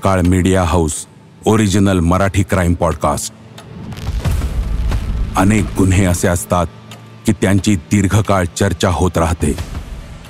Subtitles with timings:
[0.00, 0.92] Sakal media house
[1.46, 3.32] original Marathi crime podcast.
[5.36, 6.66] अनेक गुन्हे असे असतात
[7.26, 9.52] की त्यांची दीर्घकाळ चर्चा होत राहते.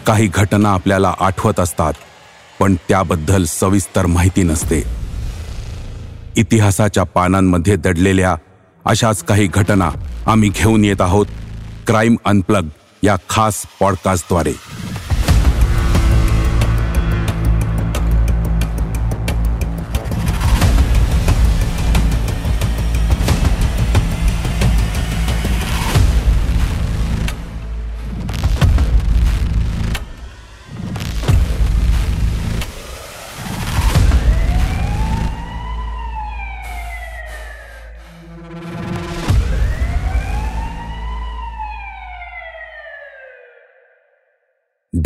[0.07, 1.93] काही घटना आपल्याला आठवत असतात
[2.61, 4.83] पण त्याबद्दल सविस्तर माहिती नसते.
[6.37, 8.35] इतिहासाच्या पानांमध्ये दडलेल्या
[8.85, 9.91] अशाच काही घटना
[10.27, 11.27] आम्ही घेऊन येत आहोत
[11.87, 12.69] क्राईम अनप्लग
[13.03, 14.53] या खास पॉडकास्टद्वारे.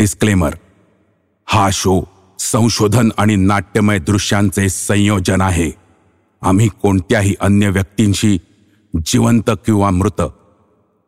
[0.04, 0.54] डिस्क्लेमर
[1.46, 2.02] हा शो
[2.38, 5.70] संशोधन आणि नाट्यमय दृश्यांचे संयोजन आहे.
[6.42, 8.38] आम्ही कोणत्याही अन्य व्यक्तींशी
[9.06, 10.22] जिवंत किंवा मृत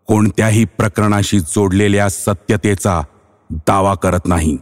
[0.06, 3.02] कोणत्याही प्रकरणाशी जोडलेल्या सत्यतेचा
[3.50, 4.56] दावा करत नाही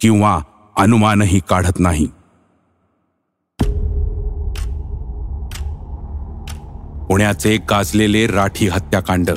[0.00, 0.38] किंवा
[0.76, 2.06] अनुमानही काढत नाही.
[7.08, 9.30] पुण्याचे गाजलेले राठी हत्याकांड.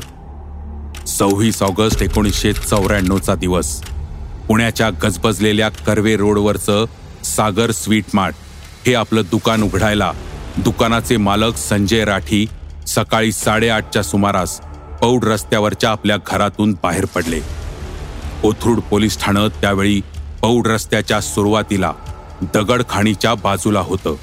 [1.07, 3.83] सव्वीस ऑगस्ट एकोणीसशे चौऱ्याण्णवचा दिवस.
[4.52, 6.85] पुण्याच्या गजबजलेल्या कर्वे रोडवरचं
[7.23, 8.35] सागर स्वीट मार्ट.
[8.85, 10.11] हे आपलं दुकान उघडायला
[10.57, 12.45] दुकानाचे मालक संजय राठी
[12.88, 14.62] सकाळी साडेआठच्या सुमारास
[15.01, 17.39] पौड रस्त्यावरच्या आपल्या घरातून बाहेर पडले.
[18.41, 20.01] कोथरूड पोलीस ठाणं त्यावेळी
[20.41, 21.94] पौड रस्त्याच्या सुरुवातीला
[22.41, 24.16] दगडखाणीच्या बाजूला होतं.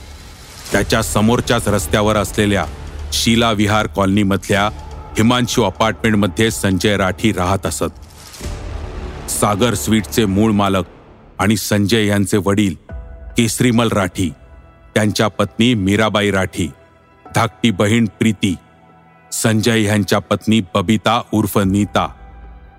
[0.72, 2.66] त्याच्या समोरच्याच रस्त्यावर असलेल्या
[3.12, 4.66] शीला विहार कॉलनीमधल्या
[5.18, 8.07] हिमांशू अपार्टमेंटमध्ये संजय राठी राहत असत.
[9.40, 10.84] सागर स्वीटचे मूळ मालक
[11.38, 12.74] आणि संजय यांचे वडील
[13.36, 14.30] केसरीमल राठी
[14.94, 16.70] त्यांच्या पत्नी मीराबाई राठी
[17.34, 18.54] धाकटी बहीण प्रीती
[19.32, 22.06] संजय यांच्या पत्नी बबिता उर्फ नीता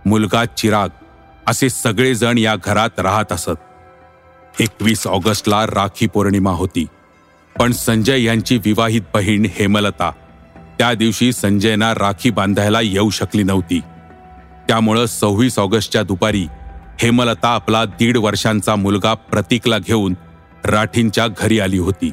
[0.06, 0.90] मुलगा चिराग
[1.48, 4.60] असे सगळेजण या घरात राहत असत.
[4.60, 6.86] एकवीस ऑगस्टला राखी पौर्णिमा होती
[7.56, 10.12] पण संजय यांची विवाहित बहीण हेमलता
[10.78, 13.80] त्या दिवशी संजयना राखी बांधायला येऊ शकली नव्हती.
[14.70, 16.48] त्यामुळं सव्वीस ऑगस्टच्या दुपारी
[17.02, 20.16] हेमलता आपला दीड वर्षांचा मुलगा प्रतीकला घेऊन
[20.66, 22.12] राठींच्या घरी आली होती.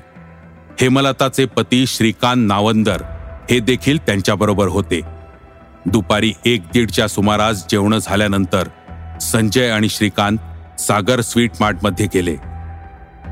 [0.80, 3.02] हेमलताचे पती श्रीकांत नावंदर
[3.50, 5.00] हे देखील त्यांच्याबरोबर होते.
[5.86, 8.68] दुपारी एक दीडच्या सुमारास जेवणं झाल्यानंतर
[9.18, 10.38] संजय आणि श्रीकांत
[10.80, 12.36] सागर स्वीट मार्टमध्ये गेले.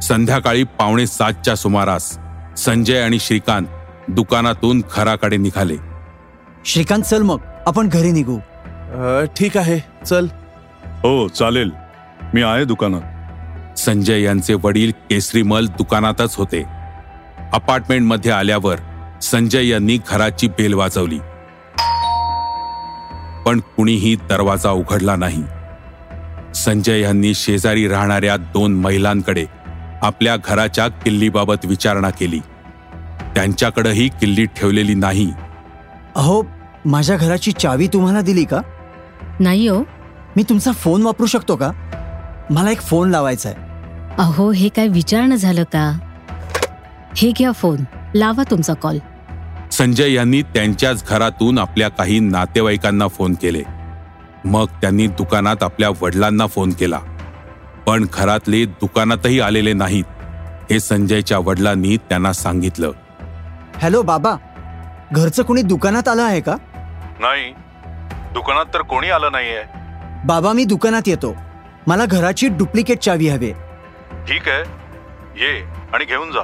[0.00, 2.18] संध्याकाळी पावणे सातच्या सुमारास
[2.58, 3.66] संजय आणि श्रीकांत
[4.08, 5.76] दुकानातून घराकडे निघाले.
[6.64, 7.38] श्रीकांत चल मग.
[7.66, 8.38] आपण घरी निघू.
[9.37, 10.27] ठीक आहे चल.
[10.87, 11.71] हो चालेल.
[12.34, 13.78] मी आहे दुकानात.
[13.78, 16.65] संजय यांचे वडील केसरीमल दुकानातच होते.
[17.53, 18.77] अपार्टमेंटमध्ये आल्यावर
[19.22, 21.19] संजय यांनी घराची बेल वाजवली.
[23.47, 25.43] पण कुणीही दरवाजा उघडला नाही.
[26.54, 29.47] संजय यांनी शेजारी राहणाऱ्या दोन महिलांकडे
[30.03, 32.38] आपल्या घराच्या किल्लीबाबत विचारणा केली.
[33.34, 35.33] त्यांच्याकडेही किल्ली ठेवलेली नाही.
[36.16, 36.43] अहो
[36.84, 38.60] माझ्या घराची चावी तुम्हाला दिली का?
[39.41, 39.83] नाही हो
[40.37, 41.71] मी तुमचा फोन वापरू शकतो का?
[42.50, 43.62] मला एक फोन लावायचा आहे
[44.19, 45.99] अहो हे काय विचारणं झालं का?
[47.17, 47.77] हे घ्या फोन.
[48.15, 48.99] लावा तुमचा कॉल.
[49.72, 53.62] संजय यांनी त्यांच्याच घरातून आपल्या काही नातेवाईकांना फोन केले.
[54.45, 56.98] मग त्यांनी दुकानात आपल्या वडिलांना फोन केला.
[57.87, 60.04] पण घरातले दुकानातही आलेले नाहीत
[60.71, 62.91] हे संजयच्या वडिलांनी त्यांना सांगितलं.
[63.77, 64.34] हॅलो बाबा.
[65.13, 66.57] घरचं कोणी दुकानात आलं आहे का?
[67.21, 67.64] नाही.
[68.34, 69.63] दुकानात तर कोणी आलं नाहीये.
[70.27, 71.34] बाबा मी दुकानात येतो.
[71.86, 73.53] मला घराची डुप्लिकेट चावी हवी
[74.28, 74.63] ठीक आहे.
[75.36, 75.63] ये
[75.95, 76.42] आणि घेऊन जा.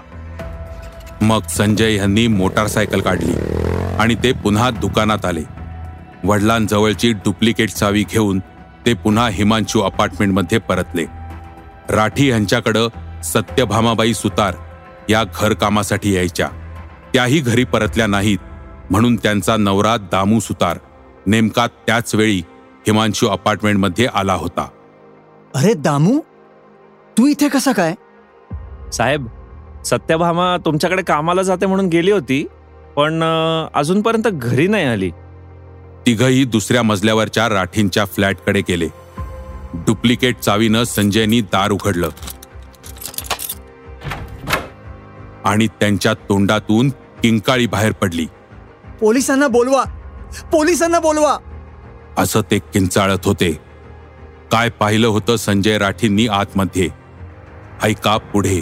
[1.22, 3.32] मग संजय यांनी मोटारसायकल काढली
[3.98, 5.42] आणि ते पुन्हा दुकानात आले.
[6.24, 8.38] वडिलांजवळची डुप्लिकेट चावी घेऊन
[8.86, 11.04] ते पुन्हा हिमांशू अपार्टमेंटमध्ये परतले.
[11.90, 12.88] राठी यांच्याकडं
[13.24, 14.54] सत्यभामाबाई सुतार
[15.08, 16.48] या घरकामासाठी यायच्या.
[17.14, 18.38] त्याही घरी परतल्या नाहीत
[18.90, 20.78] म्हणून त्यांचा नवरा दामू सुतार
[21.26, 22.38] नेमका त्याच वेळी
[22.86, 24.68] हिमांशू अपार्टमेंटमध्ये आला होता.
[25.54, 26.20] अरे दामू
[27.18, 27.94] तू इथे कसा काय?
[28.90, 29.26] साहेब
[29.84, 32.46] सत्यभामा तुमच्याकडे कामाला जाते म्हणून गेली होती
[32.96, 35.10] पण अं, अजूनपर्यंत घरी नाही आली.
[36.06, 38.88] तिघही दुसऱ्या मजल्यावरच्या राठींच्या फ्लॅटकडे गेले.
[39.74, 42.08] डुप्लिकेट चावीनं संजयनी दार उघडलं.
[45.44, 48.26] आणि त्यांच्या तोंडातून किंकाळी बाहेर पडली.
[49.00, 49.84] पोलिसांना बोलवा.
[50.52, 51.38] पोलिसांना बोलवा.
[52.18, 53.52] असं ते किंचाळत होते.
[54.52, 56.88] काय पाहिलं होतं संजय राठींनी आतमध्ये?
[57.82, 58.60] ऐका पुढे.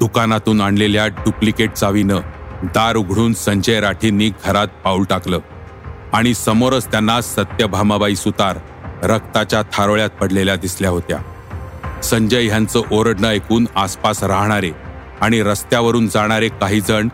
[0.00, 2.20] दुकानातून आणलेल्या डुप्लिकेट चावीनं
[2.62, 5.38] दार उघडून संजय राठींनी घरात पाऊल टाकलं.
[6.12, 8.58] आणि समोरच त्यांना सत्यभामाबाई सुतार
[9.02, 11.18] रक्ताच्या थारोळ्यात पडलेल्या दिसल्या होत्या.
[12.02, 14.70] संजय ह्यांचं ओरडणं ऐकून आसपास राहणारे
[15.20, 17.08] आणि रस्त्यावरून जाणारे काही जण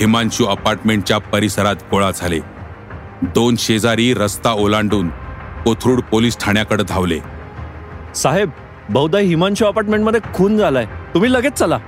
[0.00, 2.40] हिमांशू अपार्टमेंटच्या परिसरात गोळा झाले.
[3.24, 5.08] दोन शेजारी रस्ता ओलांडून
[5.64, 7.18] कोथरूड पोलीस ठाण्याकडे धावले.
[8.14, 8.50] साहेब
[8.88, 10.84] बहुधा हिमांशू अपार्टमेंटमध्ये खून झालाय.
[10.84, 11.78] तुम्ही लगेच चला.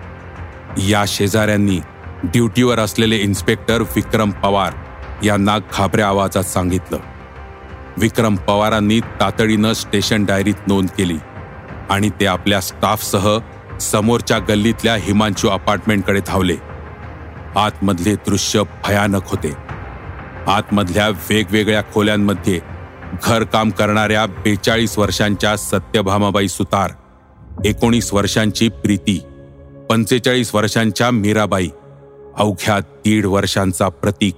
[0.79, 1.81] या शेजाऱ्यांनी
[2.25, 4.73] ड्युटीवर असलेले इन्स्पेक्टर विक्रम पवार
[5.25, 6.99] यांना घाबऱ्या आवाजात सांगितलं.
[7.99, 11.19] विक्रम पवारांनी तातडीनं स्टेशन डायरीत नोंद केली
[11.91, 13.39] आणि ते आपल्या स्टाफसह
[13.81, 16.57] समोरच्या गल्लीतल्या हिमांशू अपार्टमेंटकडे धावले.
[17.57, 19.76] आतमधले दृश्य भयानक होते.
[20.47, 22.61] आतमधल्या वेगवेगळ्या खोल्यांमध्ये
[23.23, 26.91] घरकाम करणाऱ्या बेचाळीस वर्षांच्या सत्यभामाबाई सुतार
[27.65, 29.19] एकोणीस वर्षांची प्रीती
[29.91, 31.69] पंचेचाळीस वर्षांच्या मीराबाई
[32.37, 34.35] अवघ्या दीड वर्षांचा प्रतीक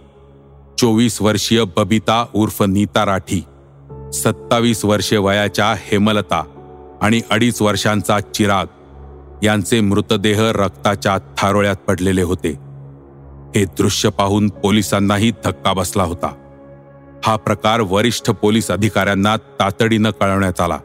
[0.78, 3.42] चोवीस वर्षीय बबिता उर्फ नीता राठी
[4.12, 6.42] सत्तावीस वर्षे वयाच्या हेमलता
[7.02, 8.66] आणि अडीच वर्षांचा चिराग
[9.44, 12.67] यांचे मृतदेह रक्ताच्या थारोळ्यात पडलेले होते.
[13.56, 16.34] हे दृश्य पाहून पोलिसांनाही धक्का बसला होता.
[17.24, 20.78] हा प्रकार वरिष्ठ पोलीस अधिकाऱ्यांना तातडीनं कळवण्यात आला.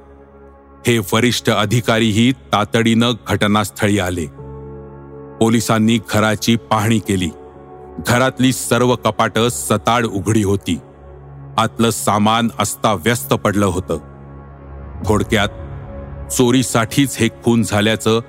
[0.88, 4.25] हे वरिष्ठ अधिकारीही तातडीनं घटनास्थळी आले.
[5.39, 7.30] पोलिसांनी घराची पाहणी केली.
[8.07, 10.80] घरातली सर्व कपाटं सताड उघडी होती.
[11.57, 13.98] आतलं सामान अस्ताव्यस्त पडलं होतं.
[15.06, 15.50] थोडक्यात
[16.31, 18.19] चोरीसाठीच हे खून झाल्याचं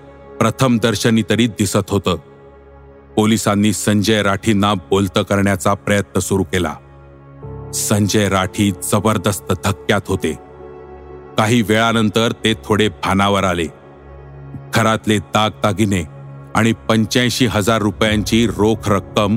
[0.41, 2.17] प्रथमदर्शनी तरी दिसत होतं.
[3.17, 6.75] पोलिसांनी संजय राठींना बोलतं करण्याचा प्रयत्न सुरू केला.
[7.75, 10.33] संजय राठी जबरदस्त धक्क्यात होते.
[11.39, 13.67] काही वेळानंतर ते थोडे भानावर आले.
[14.75, 16.03] घरातले दागदागिने
[16.55, 19.37] आणि पंच्याऐंशी हजार रुपयांची रोख रक्कम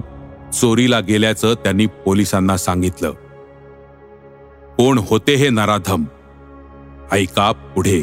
[0.53, 3.11] चोरीला गेल्याचं त्यांनी पोलिसांना सांगितलं.
[4.77, 6.03] कोण होते हे नराधम?
[7.11, 8.01] ऐका पुढे.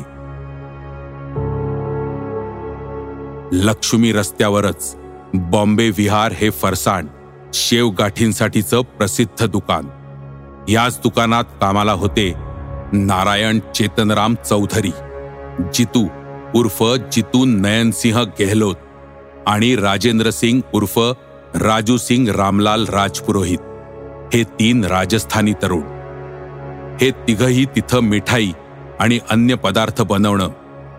[3.53, 4.97] लक्ष्मी रस्त्यावरच.
[5.35, 7.07] बॉम्बे विहार हे फरसाण
[7.55, 9.85] शेवगाठींसाठीचं प्रसिद्ध दुकान.
[10.69, 12.35] याच दुकानात कामाला होते
[12.93, 14.91] नारायण चेतनराम चौधरी
[15.75, 16.07] जितू
[16.55, 16.83] उर्फ
[17.13, 18.75] जितू नयनसिंह गेहलोत
[19.47, 20.99] आणि राजेंद्र सिंग उर्फ
[21.55, 23.59] राजू सिंग रामलाल राजपुरोहित.
[24.35, 25.83] हे तीन राजस्थानी तरुण.
[27.01, 28.53] हे तिघही तिथं मिठाई
[29.01, 30.49] आणि अन्य पदार्थ बनवणं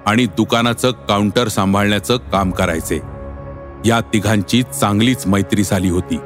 [0.06, 3.15] आणि दुकानाचं काउंटर सांभाळण्याचं काम करायचे.
[3.86, 6.18] या तिघांची चांगलीच मैत्री झाली होती.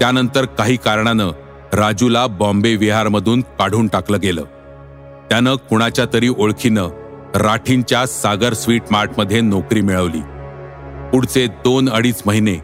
[0.00, 1.30] त्यानंतर काही कारणानं
[1.72, 4.44] राजूला बॉम्बे विहारमधून काढून टाकलं गेलं.
[5.30, 6.88] त्यानं कुणाच्या तरी ओळखीनं
[7.34, 10.20] राठींच्या सागर स्वीट मार्टमध्ये नोकरी मिळवली.
[11.12, 12.54] पुढचे दोन अडीच महिने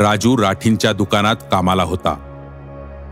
[0.00, 2.14] राजू राठींच्या दुकानात कामाला होता.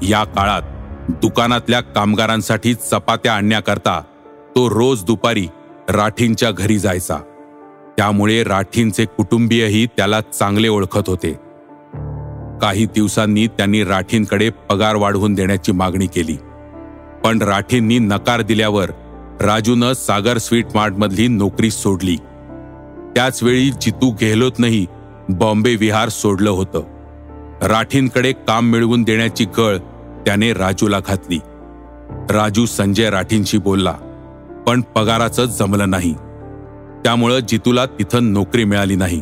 [0.02, 0.62] या काळात
[1.08, 4.02] दुकानातल्या कामगारांसाठी चपात्या आणण्याकरता
[4.56, 5.48] तो रोज दुपारी
[5.88, 7.16] राठींच्या घरी जायचा.
[7.96, 11.32] त्यामुळे राठींचे कुटुंबीयही त्याला चांगले ओळखत होते.
[12.62, 16.36] काही दिवसांनी त्यांनी राठींकडे पगार वाढवून देण्याची मागणी केली.
[17.24, 18.90] पण राठींनी नकार दिल्यावर
[19.40, 22.16] राजूनं सागर स्वीट मार्टमधली नोकरी सोडली.
[23.16, 24.86] त्याचवेळी जितू गेहलोतनंही
[25.28, 26.82] बॉम्बे विहार सोडलं होतं.
[27.62, 29.76] राठींकडे काम मिळवून देण्याची गळ
[30.26, 31.38] त्याने राजूला घातली.
[32.30, 33.92] राजू संजय राठींशी बोलला
[34.66, 36.14] पण पगाराचं जमलं नाही.
[37.04, 39.20] त्यामुळं जितूला तिथं नोकरी मिळाली नाही.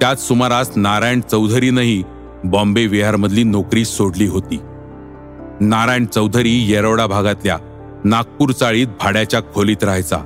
[0.00, 2.02] त्याच सुमारास नारायण चौधरीनंही
[2.44, 4.60] बॉम्बे विहारमधली नोकरी सोडली होती.
[5.60, 7.58] नारायण चौधरी येरवडा भागातल्या
[8.04, 10.18] नागपूर चाळीत भाड्याच्या खोलीत राहायचा.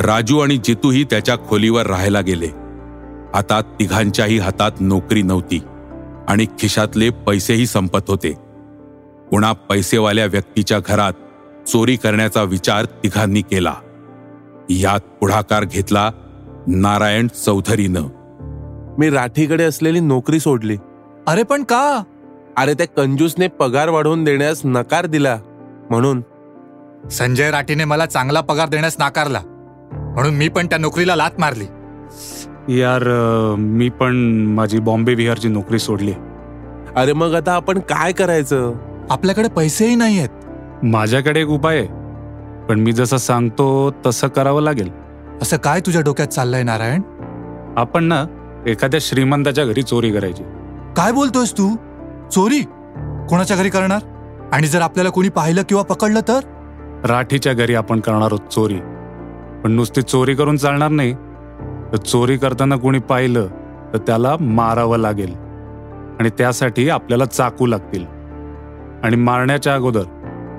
[0.00, 2.48] राजू आणि जितूही त्याच्या खोलीवर राहायला गेले.
[3.34, 5.62] आता तिघांच्याही हातात नोकरी नव्हती
[6.28, 8.32] आणि खिशातले पैसेही संपत होते.
[9.30, 11.12] कुणा पैसेवाल्या व्यक्तीच्या घरात
[11.68, 13.74] चोरी करण्याचा विचार तिघांनी केला.
[14.70, 16.10] यात पुढाकार घेतला
[16.66, 18.02] नारायण चौधरीनं.
[18.98, 20.76] मी राठीकडे असलेली नोकरी सोडली.
[21.26, 22.02] अरे पण का?
[22.56, 25.38] अरे त्या कंजूसने पगार वाढवून देण्यास नकार दिला.
[25.90, 26.22] म्हणून.
[27.10, 29.40] संजय राठीने मला चांगला पगार देण्यास नाकारला.
[29.92, 31.64] म्हणून मी पण त्या नोकरीला लात मारली.
[32.80, 34.14] यार अं, मी पण
[34.48, 36.12] माझी बॉम्बे बिहारची नोकरी सोडली.
[36.96, 38.74] अरे मग आता आपण काय करायचं?
[39.10, 40.28] आपल्याकडे पैसेही नाही आहेत
[40.84, 41.97] माझ्याकडे एक उपाय आहे.
[42.68, 44.90] पण मी जसं सांगतो तसं करावं लागेल.
[45.42, 47.02] असं काय तुझ्या डोक्यात चाललंय नारायण?
[47.76, 48.24] आपण ना
[48.66, 50.42] एखाद्या श्रीमंताच्या घरी चोरी करायची.
[50.96, 51.76] काय बोलतोयस तू?
[52.32, 52.60] चोरी?
[53.28, 54.00] कोणाच्या घरी करणार?
[54.52, 56.40] आणि जर आपल्याला कोणी पाहिलं किंवा पकडलं तर?
[57.04, 58.78] राठीच्या घरी आपण करणार आहोत चोरी.
[59.64, 61.14] पण नुसती चोरी करून चालणार नाही.
[61.92, 63.46] तर चोरी करताना कोणी पाहिलं
[63.92, 65.34] तर त्याला मारावं लागेल.
[66.20, 68.04] आणि त्यासाठी आपल्याला चाकू लागतील.
[69.02, 70.02] आणि मारण्याच्या अगोदर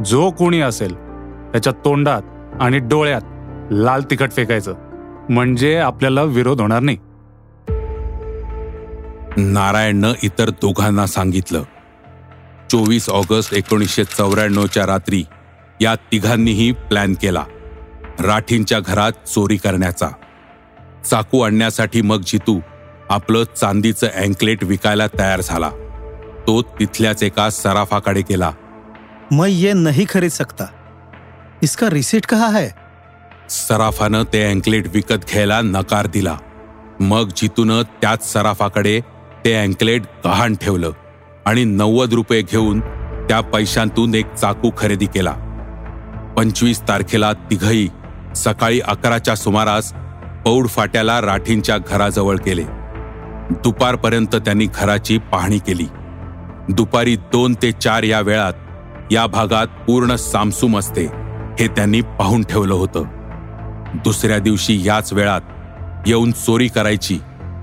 [0.06, 1.09] जो कोणी असेल
[1.52, 2.22] त्याच्या तोंडात
[2.60, 3.22] आणि डोळ्यात
[3.72, 4.74] लाल तिखट फेकायचं.
[5.30, 6.98] म्हणजे आपल्याला विरोध होणार नाही.
[9.38, 11.64] नारायणनं इतर दोघांना सांगितलं.
[12.72, 15.24] चोवीस ऑगस्ट एकोणीसशे चौऱ्याण्णवच्या रात्री
[15.82, 17.44] या तिघांनीही प्लॅन केला.
[18.20, 20.08] राठींच्या घरात चोरी करण्याचा.
[21.06, 22.60] चाकू आणण्यासाठी मग जितू
[23.10, 25.70] आपलं चांदीचं अँकलेट विकायला तयार झाला.
[26.48, 28.52] तो तिथल्याच एका सराफाकडे गेला.
[29.32, 30.66] मैं ये नहीं खरीद सकता.
[31.64, 32.68] इसका रिसेट कहाँ है?
[33.50, 36.38] सराफानं ते अँकलेट विकत घ्यायला नकार दिला.
[37.00, 39.00] मग जितून त्याच सराफाकडे
[39.46, 40.92] ते अँकलेट गहाण ठेवलं
[41.46, 42.80] आणि नव्वद रुपये घेऊन
[43.28, 45.32] त्या पैशांतून एक चाकू खरेदी केला.
[46.38, 47.88] पंचवीस तारखेला तिघही
[48.36, 49.94] सकाळी अकराच्या सुमारास
[50.46, 52.64] पौड फाट्याला राठींच्या घराजवळ गेले.
[53.64, 55.86] दुपारपर्यंत त्यांनी घराची पाहणी केली.
[56.70, 58.54] दुपारी दोन ते चार या वेळात
[59.12, 61.29] या भागात पूर्ण सामसूम असते.
[61.60, 63.04] हे त्यांनी पाहून ठेवलं होतं.
[63.94, 65.42] दुसऱ्या दिवशी याच वेळात
[66.08, 67.20] येऊन चोरी करायची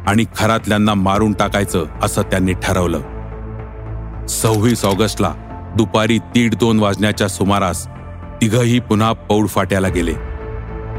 [0.06, 3.00] आणि घरातल्यांना मारून टाकायचं असं त्यांनी ठरवलं.
[4.26, 5.32] सव्वीस ऑगस्टला
[5.76, 7.86] दुपारी दीड दोन वाजण्याच्या सुमारास
[8.42, 10.12] तिघही पुन्हा पौड फाट्याला गेले.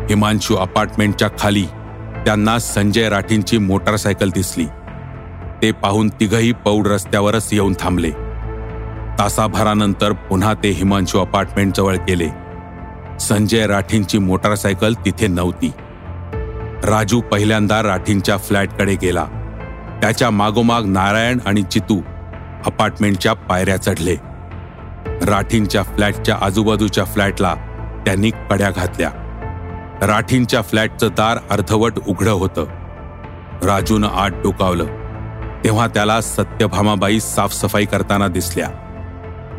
[0.10, 1.66] हिमांशू अपार्टमेंटच्या खाली
[2.26, 4.66] त्यांना संजय राठींची मोटारसायकल दिसली.
[5.62, 8.12] ते पाहून तिघही पौड रस्त्यावरच येऊन थांबले.
[9.20, 12.47] तासाभरानंतर पुन्हा ते हिमांशू अपार्टमेंट जवळ गेले.
[13.20, 15.72] संजय राठींची मोटारसायकल तिथे नव्हती.
[16.84, 19.26] राजू पहिल्यांदा राठींच्या फ्लॅटकडे गेला.
[20.02, 22.02] त्याच्या मागोमाग नारायण आणि चितू
[22.66, 24.16] अपार्टमेंटच्या पायऱ्या चढले.
[25.26, 27.56] राठींच्या फ्लॅटच्या आजूबाजूच्या फ्लॅटला
[28.06, 29.10] त्यांनी कड्या घातल्या.
[30.02, 32.66] राठींच्या फ्लॅटचं दार अर्धवट उघडं होतं.
[33.64, 34.86] राजूनं आत डोकावलं.
[35.64, 38.68] तेव्हा त्याला सत्यभामाबाई साफसफाई करताना दिसल्या.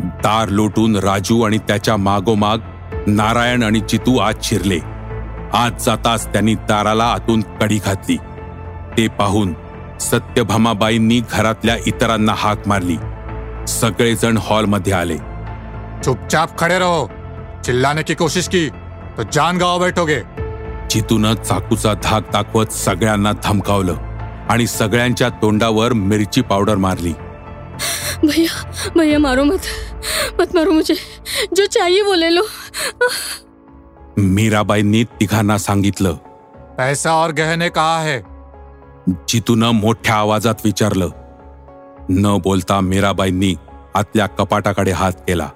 [0.05, 2.59] दार लोटून राजू आणि त्याच्या मागोमाग
[3.17, 4.79] नारायण आणि चितू आत शिरले.
[5.53, 8.17] आत जाताच त्यांनी दाराला आतून कडी घातली.
[8.97, 9.55] ते पाहून
[10.01, 12.97] सत्यभामाबाईंनी घरातल्या इतरांना हाक मारली.
[13.69, 15.17] सगळेजण हॉलमध्ये आले.
[16.05, 17.07] चुपचाप खड़े रहो.
[17.65, 18.69] चिल्लाने की कोशिश की
[19.17, 20.21] तो जान गवा बैठोगे
[20.91, 23.95] चितूनं चाकूचा धाक दाखवत सगळ्यांना धमकावलं
[24.51, 27.13] आणि सगळ्यांच्या तोंडावर मिरची पावडर मारली.
[28.25, 29.61] भैया भैया मारो मत
[30.41, 30.95] मत मारो मुझे।
[31.57, 32.43] जो चाहिए वो ले लो।
[34.19, 36.15] मीराबाईंनी तिघांना सांगितलं।
[36.79, 38.19] पैसा और गहने कहा है?
[39.29, 41.09] जितूनं मोठ्या आवाजात विचारलं।
[42.11, 43.55] न बोलता मीराबाईंनी
[43.95, 45.49] आतल्या कपाटाकडे हात केला.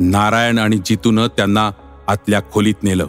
[0.00, 1.70] नारायण आणि जितूनं त्यांना
[2.08, 3.06] आतल्या खोलीत नेलं.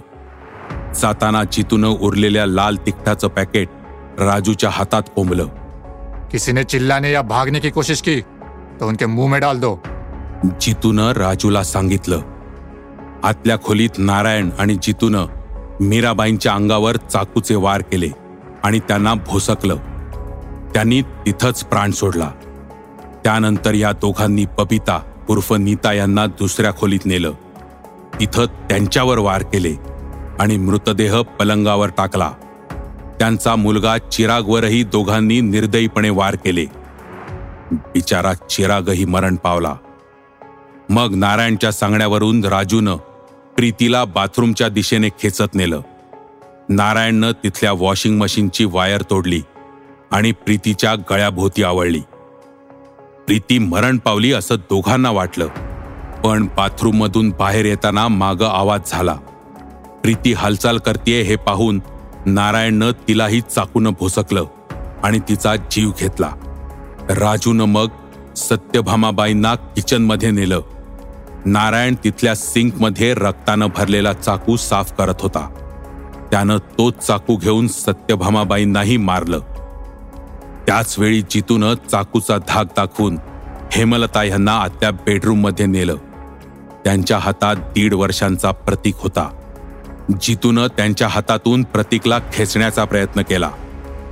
[1.02, 3.70] जाताना जितूनं उरलेल्या लाल तिखटाचं पॅकेट
[4.20, 5.48] राजूच्या हातात कोंबलं.
[6.32, 8.22] किसी ने चिल्लाने या भागने की कोशिश की?
[8.84, 9.76] तो उनके मुंह में डाल दो।
[10.62, 12.22] जितूनं राजूला सांगितलं
[13.24, 15.26] आतल्या खोलीत नारायण आणि जितूनं
[15.80, 18.10] मीराबाईंच्या अंगावर चाकूचे वार केले
[18.64, 19.76] आणि त्यांना भोसकलं.
[20.74, 22.32] त्यांनी तिथंच प्राण सोडला.
[23.24, 27.32] त्यानंतर या दोघांनी बबिता उर्फ नीता यांना दुसऱ्या खोलीत नेलं.
[28.20, 29.76] तिथं त्यांच्यावर वार केले
[30.40, 32.32] आणि मृतदेह पलंगावर टाकला.
[33.20, 36.66] त्यांचा मुलगा चिरागवरही दोघांनी निर्दयीपणे वार केले.
[37.76, 39.76] बिचारा चिरागही मरण पावला.
[40.90, 42.96] मग नारायणच्या सांगण्यावरून राजूनं
[43.58, 45.82] प्रीतीला बाथरूमच्या दिशेने खेचत नेलं.
[46.70, 49.42] नारायणनं तिथल्या वॉशिंग मशीनची वायर तोडली
[50.12, 52.02] आणि प्रीतीच्या गळ्याभोवती आवळली.
[53.28, 55.48] प्रीती मरण पावली असं दोघांना वाटलं
[56.24, 59.14] पण बाथरूममधून बाहेर येताना मागं आवाज झाला.
[60.04, 61.82] प्रीती हालचाल करतेय हे पाहून
[62.26, 64.46] नारायणनं तिलाही चाकून भोसकलं
[65.04, 66.32] आणि तिचा जीव घेतला.
[67.10, 67.88] राजूनं मग
[68.36, 70.62] सत्यभामाबाईंना किचनमध्ये नेलं.
[71.46, 75.50] नारायण तिथल्या सिंकमध्ये रक्तानं भरलेला चाकू साफ करत होता.
[76.32, 79.40] त्यानं तोच चाकू घेऊन सत्यभामाबाईंनाही मारलं.
[80.68, 83.18] त्याच वेळी जितूनं चाकूचा धाक दाखवून
[83.72, 85.96] हेमलता यांना आत्या बेडरूममध्ये नेलं.
[86.86, 89.30] त्यांच्या हातात दीड वर्षांचा प्रतीक होता.
[90.22, 93.50] जितूनं त्यांच्या हातातून प्रतीकला खेचण्याचा प्रयत्न केला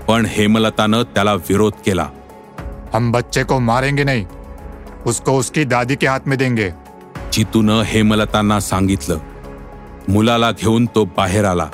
[0.07, 2.05] पण हेमलतानं त्याला विरोध केला.
[2.93, 4.25] हम बच्चे को मारेंगे नहीं।
[5.05, 6.69] उसको उसकी दादी के हाथ में देंगे।
[7.33, 9.17] जितूनं हेमलतांना सांगितलं
[10.10, 11.65] मुलाला घेऊन तो बाहेर आला.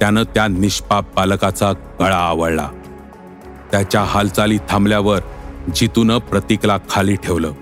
[0.00, 2.68] त्यानं त्या निष्पाप बालकाचा गळा आवळला.
[3.72, 5.20] त्याच्या हालचाली थांबल्यावर
[5.74, 7.52] जितूनं प्रतीकला खाली ठेवलं.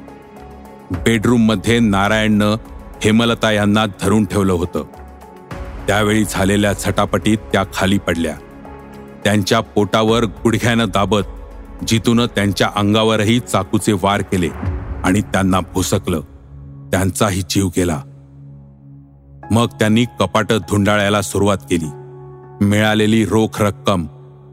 [0.90, 2.56] बेडरूममध्ये नारायणनं
[3.04, 4.84] हेमलता यांना धरून ठेवलं होतं.
[5.86, 8.34] त्यावेळी झालेल्या झटापटीत त्या खाली पडल्या.
[9.24, 11.22] त्यांच्या पोटावर गुडघ्यानं दाबत
[11.86, 14.48] जिथून त्यांच्या अंगावरही चाकूचे वार केले
[15.04, 16.20] आणि त्यांना भोसकलं.
[16.92, 18.00] त्यांचाही जीव गेला.
[19.50, 21.90] मग त्यांनी कपाट धुंडाळायला सुरुवात केली.
[22.64, 24.06] मिळालेली रोख रक्कम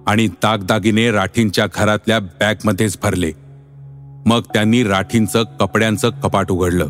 [0.07, 3.31] आणि दागदागिने राठींच्या घरातल्या बॅगमध्येच भरले.
[4.25, 6.87] मग त्यांनी राठींचं कपड्यांचं कपाट उघडलं.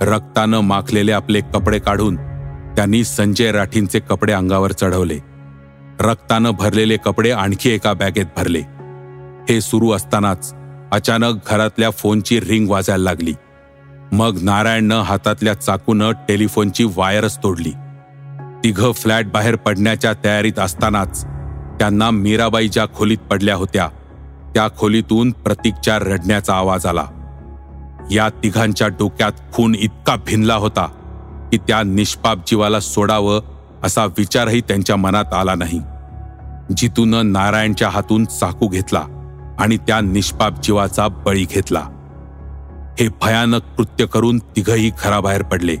[0.00, 2.16] रक्तानं माखलेले आपले कपडे काढून
[2.76, 5.18] त्यांनी संजय राठींचे कपडे अंगावर चढवले.
[6.00, 8.62] रक्तानं भरलेले कपडे आणखी एका बॅगेत भरले.
[9.48, 10.54] हे सुरू असतानाच
[10.92, 13.34] अचानक घरातल्या फोनची रिंग वाजायला लागली.
[14.12, 17.72] मग नारायणनं हातातल्या चाकूनं टेलिफोनची वायरच तोडली.
[18.64, 21.24] तिघं फ्लॅट बाहेर पडण्याच्या तयारीत असतानाच
[21.78, 23.88] त्यांना मीराबाई ज्या खोलीत पडल्या होत्या.
[24.54, 27.04] त्या खोलीतून प्रतीकच्या रडण्याचा आवाज आला.
[28.10, 30.86] या तिघांच्या डोक्यात खून इतका भिनला होता
[31.52, 33.40] की त्या निष्पाप जीवाला सोडावं
[33.82, 35.80] असा विचारही त्यांच्या मनात आला नाही.
[36.76, 39.02] जितूनं नारायणच्या हातून चाकू घेतला
[39.58, 41.80] आणि त्या निष्पाप जीवाचा बळी घेतला.
[43.00, 45.76] हे भयानक कृत्य करून तिघही घराबाहेर पडले.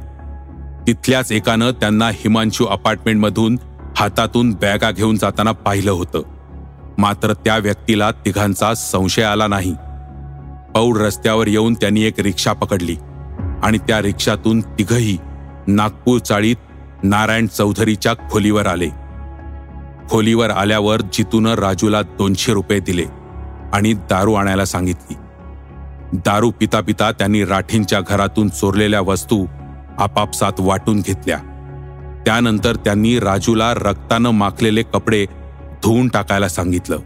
[0.86, 3.58] तिथल्याच एकानं त्यांना हिमांशू अपार्टमेंटमधून
[3.96, 6.22] हातातून बॅगा घेऊन जाताना पाहिलं होतं.
[6.98, 9.74] मात्र त्या व्यक्तीला तिघांचा संशय आला नाही.
[10.74, 12.96] पौड रस्त्यावर येऊन त्यांनी एक रिक्षा पकडली
[13.62, 15.18] आणि त्या रिक्षातून तिघही
[15.66, 16.56] नागपूर चाळीत
[17.02, 18.88] नारायण चौधरीच्या खोलीवर आले.
[20.10, 23.23] खोलीवर आल्यावर जितूनं राजूला दोनशे रुपये दिले.
[23.74, 25.16] आणि दारू आणायला सांगितली.
[26.12, 29.46] दारू पिता पिता त्यांनी राठींच्या घरातून चोरलेल्या वस्तू
[29.98, 31.38] आपापसात वाटून घेतल्या.
[32.26, 35.26] त्यानंतर त्यांनी राजूला रक्तानं माखलेले कपडे
[35.82, 36.98] धुवून टाकायला सांगितलं.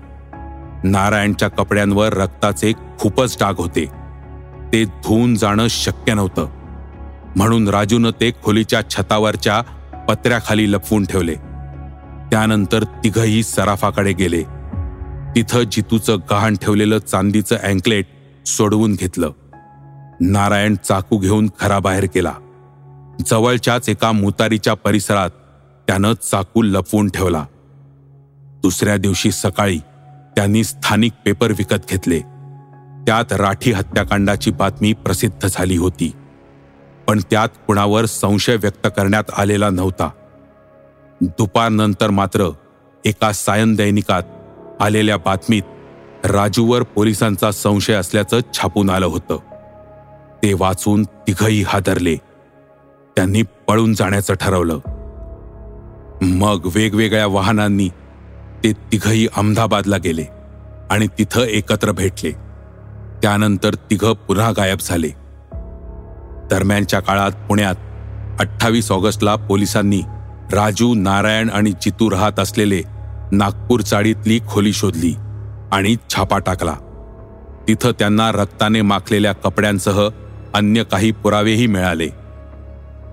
[0.85, 3.85] नारायणच्या कपड्यांवर रक्ताचे खूपच डाग होते.
[4.73, 6.47] ते धुवून जाणं शक्य नव्हतं.
[7.37, 9.61] म्हणून राजूनं ते खोलीच्या छतावरच्या
[10.09, 11.35] पत्र्याखाली लपवून ठेवले.
[12.31, 14.58] त्यानंतर तिघही सराफाकडे गेले.
[15.37, 18.07] तिथं जितूचं गहाण ठेवलेलं चांदीचं अँकलेट
[18.47, 19.31] सोडवून घेतलं.
[20.21, 22.33] नारायण चाकू घेऊन घराबाहेर केला
[23.27, 25.31] जवळच्याच एका मुतारीच्या परिसरात
[25.87, 27.45] त्यानं चाकू लपवून ठेवला.
[28.62, 29.79] दुसऱ्या दिवशी सकाळी
[30.37, 32.21] त्यांनी स्थानिक पेपर विकत घेतले.
[33.07, 36.12] त्यात राठी हत्याकांडाची बातमी प्रसिद्ध झाली होती.
[37.07, 40.11] पण त्यात कुणावर संशय व्यक्त करण्यात आलेला नव्हता.
[41.21, 42.51] दुपारनंतर मात्र
[43.05, 44.23] एका सायन दैनिकात
[44.81, 45.62] आलेल्या बातमीत
[46.25, 49.37] राजूवर पोलिसांचा संशय असल्याचं छापून आलं होतं.
[50.43, 52.17] ते वाचून तिघही हादरले.
[53.17, 54.79] त्यांनी पळून जाण्याचं ठरवलं.
[56.23, 57.88] मग वेगवेगळ्या वाहनांनी
[58.64, 60.25] ते तिघही अहमदाबादला गेले
[60.91, 62.31] आणि तिथं एकत्र भेटले.
[63.23, 65.09] त्यानंतर तिघं पुन्हा गायब झाले.
[66.51, 67.75] दरम्यानच्या काळात पुण्यात
[68.41, 70.03] अठ्ठावीस ऑगस्टला पोलिसांनी
[70.53, 72.83] राजू नारायण आणि जितू राहत असलेले
[73.33, 75.14] नागपूर चाळीतली खोली शोधली
[75.73, 76.75] आणि छापा टाकला.
[77.69, 80.09] तिथं त्यांना रक्ताने माखलेल्या कपड्यांसह
[80.55, 82.07] अन्य काही पुरावेही मिळाले.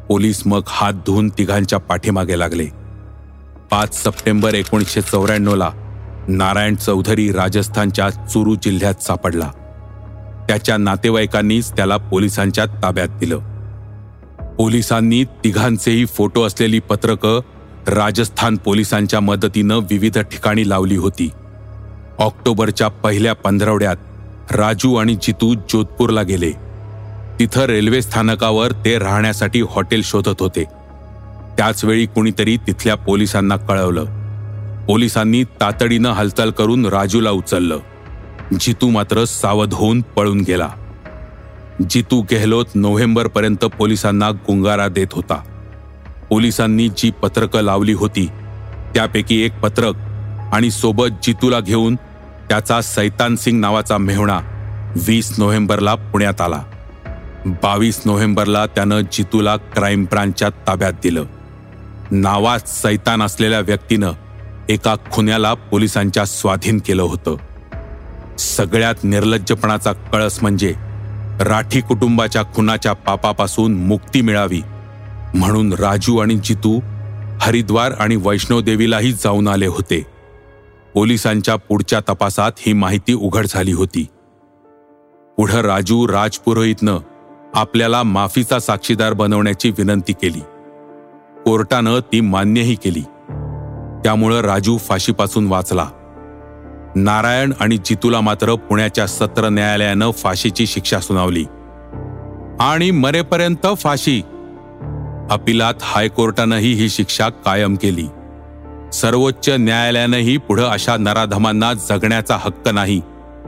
[0.10, 2.66] पोलीस मग हात धुवून तिघांच्या पाठीमागे लागले.
[3.72, 5.70] पाच सप्टेंबर एकोणीसशे चौऱ्याण्णवला
[6.28, 9.52] नारायण चौधरी राजस्थानच्या चुरू जिल्ह्यात सापडला.
[10.48, 13.40] त्याच्या नातेवाईकांनीच त्याला पोलिसांच्या ताब्यात दिलं.
[14.56, 17.40] पोलिसांनी तिघांचेही फोटो असलेली पत्रकं
[17.88, 21.30] राजस्थान पोलिसांच्या मदतीनं विविध ठिकाणी लावली होती.
[22.20, 23.96] ऑक्टोबरच्या पहिल्या पंधरवड्यात
[24.52, 26.52] राजू आणि जितू जोधपूरला गेले.
[27.40, 30.64] तिथं रेल्वे स्थानकावर ते राहण्यासाठी हॉटेल शोधत होते.
[31.58, 34.06] त्याचवेळी कुणीतरी तिथल्या पोलिसांना कळवलं.
[34.86, 37.78] पोलिसांनी तातडीनं हालचाल करून राजूला उचललं.
[38.60, 40.70] जितू मात्र सावध होऊन पळून गेला.
[41.90, 45.55] जितू गेहलोत नोव्हेंबरपर्यंत पोलिसांना गुंगारा देत होता.
[46.30, 48.30] पोलिसांनी जी पत्रकं लावली होती
[48.94, 49.96] त्यापैकी एक पत्रक
[50.54, 51.96] आणि सोबत जितूला घेऊन
[52.50, 54.40] त्याचा सैतान सिंग नावाचा मेहुणा
[55.08, 56.64] वीस नोव्हेंबरला पुण्यात आला.
[57.46, 61.24] बावीस नोव्हेंबरला त्यानं जितूला क्राईम ब्रांचच्या ताब्यात दिलं.
[62.12, 64.12] नावात सैतान असलेल्या व्यक्तीनं
[64.70, 67.36] एका खुन्याला पोलिसांच्या स्वाधीन केलं होतं.
[68.40, 70.74] सगळ्यात निर्लज्जपणाचा कळस म्हणजे
[71.40, 74.62] राठी कुटुंबाच्या खुनाच्या पापापासून मुक्ती मिळावी
[75.36, 76.80] म्हणून राजू आणि जितू
[77.42, 80.06] हरिद्वार आणि वैष्णोदेवीलाही जाऊन आले होते.
[80.94, 84.08] पोलिसांच्या पुढच्या तपासात ही माहिती उघड झाली होती.
[85.38, 86.98] पुढं राजू राजपुरोहितनं
[87.56, 90.40] आपल्याला माफीचा साक्षीदार बनवण्याची विनंती केली.
[91.46, 93.02] कोर्टानं ती मान्यही केली.
[94.04, 95.90] त्यामुळं राजू फाशीपासून वाचला.
[96.96, 101.46] नारायण आणि जितूला मात्र पुण्याच्या सत्र न्यायालयानं फाशीची शिक्षा सुनावली.
[102.60, 104.22] आणि मरेपर्यंत फाशी
[105.32, 108.08] अपिलात हायकोर्टानंही ही शिक्षा कायम केली.
[108.94, 113.02] सर्वोच्च न्यायालयानंही पुढं अशा नराधमांना जगण्याचा हक्क नाही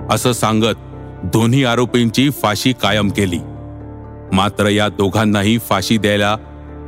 [0.10, 0.76] असं सांगत
[1.24, 3.40] दोन्ही आरोपींची फाशी कायम केली.
[4.32, 6.36] मात्र या दोघांनाही फाशी द्यायला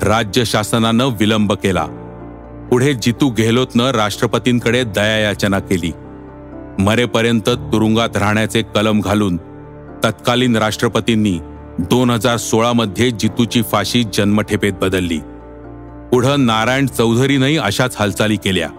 [0.01, 1.85] राज्य शासनानं विलंब केला.
[2.71, 5.91] पुढे जितू गेहलोतनं राष्ट्रपतींकडे दयायाचना केली.
[6.79, 9.37] मरेपर्यंत तुरुंगात राहण्याचे कलम घालून
[10.03, 11.39] तत्कालीन राष्ट्रपतींनी
[11.79, 15.17] दोन हजार सोळामध्ये जितूची फाशी जन्मठेपेत बदलली.
[16.11, 18.69] पुढं नारायण चौधरीनंही अशाच हालचाली केल्या.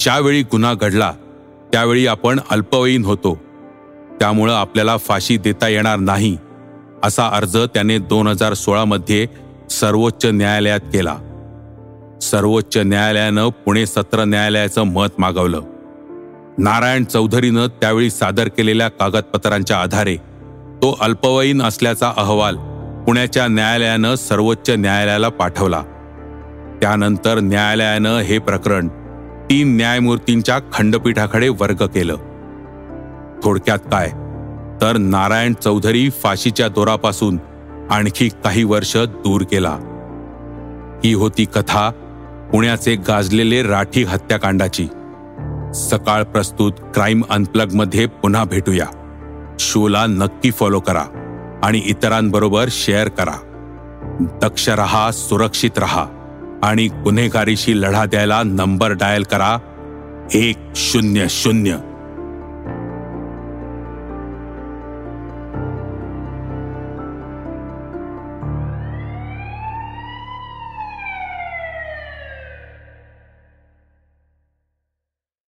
[0.00, 1.12] ज्यावेळी गुन्हा घडला
[1.72, 3.38] त्यावेळी आपण अल्पवयीन होतो.
[4.20, 6.36] त्यामुळं आपल्याला फाशी देता येणार नाही
[7.04, 9.26] असा अर्ज त्याने दोन हजार सोळामध्ये
[9.70, 11.16] सर्वोच्च न्यायालयात केला.
[12.22, 15.60] सर्वोच्च न्यायालयानं पुणे सत्र न्यायालयाचं मत मागवलं.
[16.58, 20.16] नारायण चौधरीनं त्यावेळी सादर केलेल्या कागदपत्रांच्या आधारे
[20.82, 22.56] तो अल्पवयीन असल्याचा अहवाल
[23.04, 25.82] पुण्याच्या न्यायालयानं सर्वोच्च न्यायालयाला पाठवला.
[26.80, 28.88] त्यानंतर न्यायालयानं हे प्रकरण
[29.50, 32.16] तीन न्यायमूर्तींच्या खंडपीठाकडे वर्ग केलं.
[33.44, 34.08] थोडक्यात काय?
[34.80, 37.38] तर नारायण चौधरी फाशीच्या दोरापासून
[37.90, 39.78] आणखी काही वर्ष दूर केला.
[41.04, 41.90] ही होती कथा
[42.52, 44.86] पुण्याचे गाजलेले राठी हत्याकांडाची.
[45.74, 48.86] सकाळ प्रस्तुत क्राईम अनप्लगमध्ये पुन्हा भेटूया.
[49.58, 51.04] शोला नक्की फॉलो करा
[51.62, 53.34] आणि इतरांबरोबर शेअर करा.
[54.42, 56.06] दक्ष रहा सुरक्षित रहा
[56.62, 59.58] आणि गुन्हेगारीशी लढा द्यायला नंबर डायल करा
[60.34, 61.76] एक शून्य शून्य.